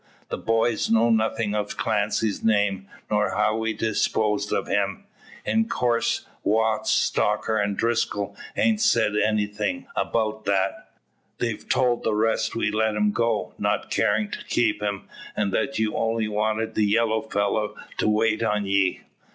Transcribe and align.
"The 0.29 0.37
boys 0.39 0.89
know 0.89 1.11
nothin' 1.11 1.53
o' 1.53 1.63
Clancy's 1.63 2.43
name, 2.43 2.87
nor 3.11 3.35
how 3.35 3.55
we 3.57 3.71
disposed 3.71 4.51
o' 4.51 4.63
him. 4.63 5.05
In 5.45 5.67
coorse, 5.69 6.25
Watts, 6.43 6.89
Stocker, 6.89 7.59
an' 7.61 7.75
Driscoll, 7.75 8.35
haint 8.55 8.81
sayed 8.81 9.15
anything 9.15 9.85
'bout 9.95 10.45
that. 10.45 10.95
They've 11.37 11.69
told 11.69 12.03
the 12.03 12.15
rest 12.15 12.55
we 12.55 12.71
let 12.71 12.95
him 12.95 13.11
go, 13.11 13.53
not 13.59 13.91
carin' 13.91 14.31
to 14.31 14.43
keep 14.45 14.81
him; 14.81 15.07
and 15.37 15.51
that 15.51 15.77
you 15.77 15.95
only 15.95 16.27
wanted 16.27 16.73
the 16.73 16.85
yellow 16.87 17.21
fellow 17.21 17.75
to 17.99 18.09
wait 18.09 18.41
on 18.41 18.65
ye." 18.65 19.01